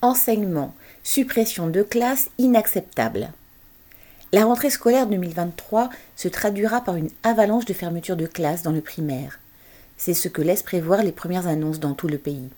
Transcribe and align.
Enseignement, 0.00 0.74
suppression 1.02 1.66
de 1.66 1.82
classes 1.82 2.30
inacceptable. 2.38 3.32
La 4.32 4.44
rentrée 4.44 4.70
scolaire 4.70 5.08
2023 5.08 5.90
se 6.14 6.28
traduira 6.28 6.82
par 6.82 6.94
une 6.94 7.10
avalanche 7.24 7.64
de 7.64 7.72
fermetures 7.72 8.16
de 8.16 8.26
classes 8.26 8.62
dans 8.62 8.70
le 8.70 8.80
primaire. 8.80 9.40
C'est 9.96 10.14
ce 10.14 10.28
que 10.28 10.40
laissent 10.40 10.62
prévoir 10.62 11.02
les 11.02 11.10
premières 11.10 11.48
annonces 11.48 11.80
dans 11.80 11.94
tout 11.94 12.06
le 12.06 12.18
pays. 12.18 12.48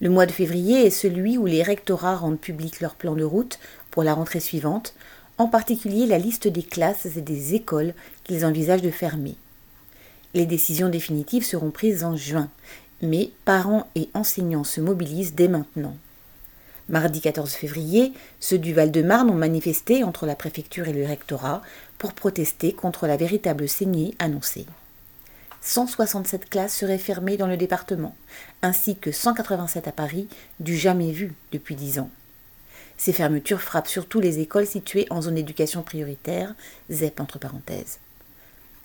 Le 0.00 0.08
mois 0.08 0.24
de 0.24 0.32
février 0.32 0.86
est 0.86 0.90
celui 0.90 1.36
où 1.36 1.44
les 1.44 1.62
rectorats 1.62 2.16
rendent 2.16 2.40
public 2.40 2.80
leur 2.80 2.94
plan 2.94 3.14
de 3.14 3.24
route 3.24 3.58
pour 3.90 4.02
la 4.02 4.14
rentrée 4.14 4.40
suivante, 4.40 4.94
en 5.36 5.48
particulier 5.48 6.06
la 6.06 6.18
liste 6.18 6.48
des 6.48 6.62
classes 6.62 7.04
et 7.04 7.20
des 7.20 7.56
écoles 7.56 7.92
qu'ils 8.24 8.46
envisagent 8.46 8.80
de 8.80 8.90
fermer. 8.90 9.36
Les 10.32 10.46
décisions 10.46 10.88
définitives 10.88 11.44
seront 11.44 11.70
prises 11.70 12.04
en 12.04 12.16
juin, 12.16 12.48
mais 13.02 13.32
parents 13.44 13.86
et 13.96 14.08
enseignants 14.14 14.64
se 14.64 14.80
mobilisent 14.80 15.34
dès 15.34 15.48
maintenant. 15.48 15.94
Mardi 16.88 17.20
14 17.20 17.52
février, 17.52 18.14
ceux 18.40 18.56
du 18.56 18.72
Val-de-Marne 18.72 19.28
ont 19.28 19.34
manifesté 19.34 20.04
entre 20.04 20.24
la 20.24 20.34
préfecture 20.34 20.88
et 20.88 20.92
le 20.94 21.04
rectorat 21.04 21.60
pour 21.98 22.14
protester 22.14 22.72
contre 22.72 23.06
la 23.06 23.18
véritable 23.18 23.68
saignée 23.68 24.14
annoncée. 24.18 24.64
167 25.60 26.48
classes 26.48 26.74
seraient 26.74 26.96
fermées 26.96 27.36
dans 27.36 27.46
le 27.46 27.58
département, 27.58 28.16
ainsi 28.62 28.96
que 28.96 29.12
187 29.12 29.86
à 29.86 29.92
Paris, 29.92 30.28
du 30.60 30.78
jamais 30.78 31.12
vu 31.12 31.34
depuis 31.52 31.74
dix 31.74 31.98
ans. 31.98 32.10
Ces 32.96 33.12
fermetures 33.12 33.60
frappent 33.60 33.88
surtout 33.88 34.20
les 34.20 34.38
écoles 34.38 34.66
situées 34.66 35.06
en 35.10 35.20
zone 35.20 35.34
d'éducation 35.34 35.82
prioritaire, 35.82 36.54
ZEP 36.90 37.20
entre 37.20 37.38
parenthèses. 37.38 37.98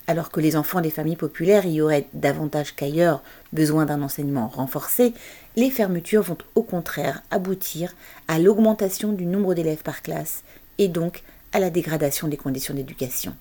Alors 0.07 0.31
que 0.31 0.41
les 0.41 0.55
enfants 0.55 0.81
des 0.81 0.89
familles 0.89 1.15
populaires 1.15 1.65
y 1.65 1.81
auraient 1.81 2.07
davantage 2.13 2.75
qu'ailleurs 2.75 3.23
besoin 3.53 3.85
d'un 3.85 4.01
enseignement 4.01 4.47
renforcé, 4.47 5.13
les 5.55 5.69
fermetures 5.69 6.23
vont 6.23 6.37
au 6.55 6.63
contraire 6.63 7.23
aboutir 7.31 7.95
à 8.27 8.39
l'augmentation 8.39 9.13
du 9.13 9.25
nombre 9.25 9.53
d'élèves 9.53 9.83
par 9.83 10.01
classe 10.01 10.43
et 10.77 10.89
donc 10.89 11.23
à 11.53 11.59
la 11.59 11.69
dégradation 11.69 12.27
des 12.27 12.37
conditions 12.37 12.73
d'éducation. 12.73 13.35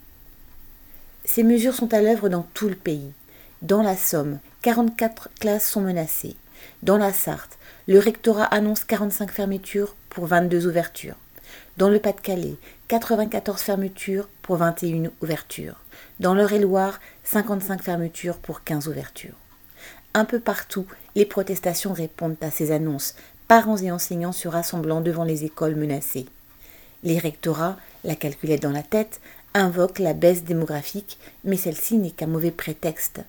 Ces 1.24 1.42
mesures 1.42 1.74
sont 1.74 1.92
à 1.94 2.00
l'œuvre 2.00 2.28
dans 2.28 2.46
tout 2.54 2.68
le 2.68 2.74
pays. 2.74 3.12
Dans 3.62 3.82
la 3.82 3.96
Somme, 3.96 4.38
44 4.62 5.30
classes 5.40 5.68
sont 5.68 5.80
menacées. 5.80 6.36
Dans 6.82 6.98
la 6.98 7.12
Sarthe, 7.12 7.58
le 7.88 7.98
rectorat 7.98 8.44
annonce 8.44 8.84
45 8.84 9.30
fermetures 9.30 9.96
pour 10.10 10.26
22 10.26 10.66
ouvertures. 10.66 11.16
Dans 11.76 11.88
le 11.88 11.98
Pas-de-Calais, 11.98 12.56
94 12.92 13.62
fermetures 13.62 14.28
pour 14.42 14.56
21 14.56 15.12
ouvertures. 15.22 15.76
Dans 16.20 16.34
l'Eure-et-Loire, 16.34 17.00
55 17.24 17.82
fermetures 17.82 18.36
pour 18.36 18.64
15 18.64 18.86
ouvertures. 18.86 19.32
Un 20.12 20.26
peu 20.26 20.38
partout, 20.38 20.84
les 21.14 21.24
protestations 21.24 21.94
répondent 21.94 22.36
à 22.42 22.50
ces 22.50 22.70
annonces, 22.70 23.14
parents 23.48 23.78
et 23.78 23.90
enseignants 23.90 24.32
se 24.32 24.46
rassemblant 24.46 25.00
devant 25.00 25.24
les 25.24 25.46
écoles 25.46 25.74
menacées. 25.74 26.26
Les 27.02 27.18
rectorats, 27.18 27.78
la 28.04 28.14
calculette 28.14 28.60
dans 28.60 28.70
la 28.70 28.82
tête, 28.82 29.22
invoquent 29.54 29.98
la 29.98 30.12
baisse 30.12 30.44
démographique, 30.44 31.16
mais 31.44 31.56
celle-ci 31.56 31.96
n'est 31.96 32.10
qu'un 32.10 32.26
mauvais 32.26 32.50
prétexte. 32.50 33.22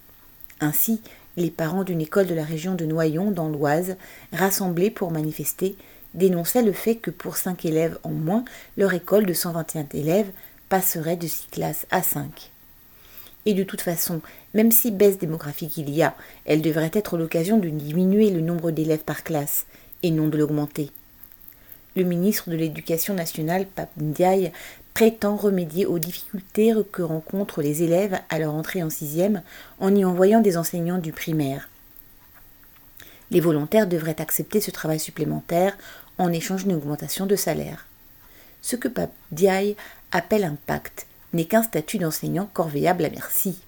Ainsi, 0.59 0.99
les 1.37 1.51
parents 1.51 1.85
d'une 1.85 2.01
école 2.01 2.27
de 2.27 2.35
la 2.35 2.43
région 2.43 2.75
de 2.75 2.83
Noyon, 2.83 3.31
dans 3.31 3.47
l'Oise, 3.47 3.95
rassemblés 4.33 4.91
pour 4.91 5.11
manifester, 5.11 5.77
dénonçaient 6.13 6.63
le 6.63 6.73
fait 6.73 6.95
que 6.95 7.11
pour 7.11 7.37
5 7.37 7.65
élèves 7.65 7.97
en 8.03 8.11
moins, 8.11 8.45
leur 8.77 8.93
école 8.93 9.25
de 9.25 9.33
121 9.33 9.87
élèves 9.93 10.31
passerait 10.69 11.17
de 11.17 11.27
6 11.27 11.47
classes 11.51 11.85
à 11.91 12.01
5. 12.01 12.51
Et 13.45 13.53
de 13.53 13.63
toute 13.63 13.81
façon, 13.81 14.21
même 14.53 14.71
si 14.71 14.91
baisse 14.91 15.17
démographique 15.17 15.77
il 15.77 15.89
y 15.89 16.01
a, 16.01 16.15
elle 16.45 16.61
devrait 16.61 16.91
être 16.93 17.17
l'occasion 17.17 17.57
de 17.57 17.69
diminuer 17.69 18.29
le 18.29 18.41
nombre 18.41 18.71
d'élèves 18.71 19.03
par 19.03 19.23
classe, 19.23 19.65
et 20.01 20.11
non 20.11 20.27
de 20.27 20.37
l'augmenter. 20.37 20.91
Le 21.95 22.03
ministre 22.03 22.49
de 22.49 22.55
l'Éducation 22.55 23.13
nationale, 23.13 23.65
Pape 23.65 23.95
Ndiaye, 23.97 24.51
prétend 24.93 25.35
remédier 25.35 25.85
aux 25.85 25.99
difficultés 25.99 26.73
que 26.91 27.01
rencontrent 27.01 27.61
les 27.61 27.83
élèves 27.83 28.19
à 28.29 28.39
leur 28.39 28.53
entrée 28.53 28.83
en 28.83 28.89
sixième 28.89 29.41
en 29.79 29.95
y 29.95 30.05
envoyant 30.05 30.41
des 30.41 30.57
enseignants 30.57 30.99
du 30.99 31.11
primaire. 31.11 31.69
Les 33.31 33.39
volontaires 33.39 33.87
devraient 33.87 34.21
accepter 34.21 34.61
ce 34.61 34.69
travail 34.69 34.99
supplémentaire 34.99 35.75
en 36.17 36.31
échange 36.31 36.63
d'une 36.63 36.75
augmentation 36.75 37.25
de 37.25 37.35
salaire. 37.35 37.85
Ce 38.61 38.75
que 38.75 38.87
Pape 38.87 39.13
Diaye 39.31 39.75
appelle 40.11 40.43
un 40.43 40.57
pacte 40.65 41.07
n'est 41.33 41.45
qu'un 41.45 41.63
statut 41.63 41.97
d'enseignant 41.97 42.49
corvéable 42.53 43.05
à 43.05 43.09
merci. 43.09 43.59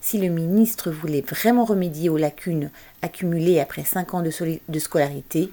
Si 0.00 0.18
le 0.18 0.28
ministre 0.28 0.90
voulait 0.90 1.22
vraiment 1.22 1.64
remédier 1.64 2.10
aux 2.10 2.18
lacunes 2.18 2.70
accumulées 3.00 3.58
après 3.58 3.84
cinq 3.84 4.12
ans 4.12 4.22
de, 4.22 4.78
scolarité, 4.78 5.50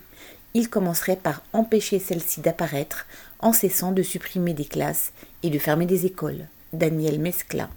il 0.54 0.70
commencerait 0.70 1.16
par 1.16 1.42
empêcher 1.54 2.00
celles-ci 2.00 2.42
d'apparaître 2.42 3.06
en 3.40 3.54
cessant 3.54 3.94
de 3.94 4.04
supprimer 4.04 4.54
des 4.54 4.66
classes 4.66 5.14
et 5.44 5.50
de 5.50 5.58
fermer 5.58 5.86
des 5.86 6.06
écoles. 6.06 6.48
Daniel 6.74 7.20
Mescla. 7.20 7.70